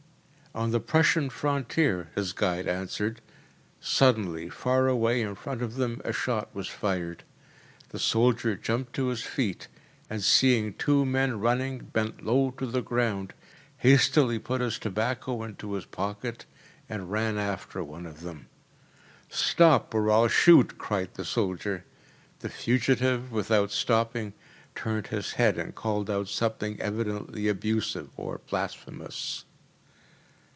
‚ÄĚ 0.53 0.59
“On 0.59 0.71
the 0.71 0.81
Prussian 0.81 1.29
frontier,‚ÄĚ 1.29 2.07
his 2.13 2.33
guide 2.33 2.67
answered. 2.67 3.21
Suddenly, 3.79 4.49
far 4.49 4.89
away 4.89 5.21
in 5.21 5.33
front 5.33 5.61
of 5.61 5.75
them, 5.75 6.01
a 6.03 6.11
shot 6.11 6.53
was 6.53 6.67
fired. 6.67 7.23
The 7.91 7.99
soldier 7.99 8.57
jumped 8.57 8.91
to 8.95 9.07
his 9.07 9.21
feet, 9.23 9.69
and 10.09 10.21
seeing 10.21 10.73
two 10.73 11.05
men 11.05 11.39
running, 11.39 11.79
bent 11.93 12.25
low 12.25 12.51
to 12.57 12.65
the 12.65 12.81
ground, 12.81 13.33
hastily 13.77 14.39
put 14.39 14.59
his 14.59 14.77
tobacco 14.77 15.41
into 15.43 15.71
his 15.71 15.85
pocket, 15.85 16.45
and 16.89 17.09
ran 17.09 17.37
after 17.37 17.81
one 17.81 18.05
of 18.05 18.19
them. 18.19 18.47
“Stop, 19.29 19.93
or 19.95 20.11
I’ll 20.11 20.27
shoot!‚ÄĚ 20.27 20.77
cried 20.77 21.13
the 21.13 21.23
soldier. 21.23 21.85
The 22.39 22.49
fugitive, 22.49 23.31
without 23.31 23.71
stopping, 23.71 24.33
turned 24.75 25.07
his 25.07 25.31
head 25.31 25.57
and 25.57 25.73
called 25.73 26.09
out 26.09 26.27
something 26.27 26.77
evidently 26.81 27.47
abusive 27.47 28.09
or 28.17 28.41
blasphemous. 28.49 29.45